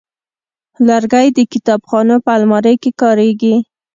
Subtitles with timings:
[0.87, 3.55] لرګی د کتابخانو په الماریو کې کارېږي.